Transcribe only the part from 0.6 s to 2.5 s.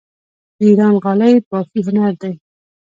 ایران غالۍ بافي هنر دی.